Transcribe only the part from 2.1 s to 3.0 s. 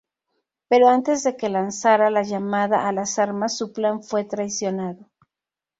llamada a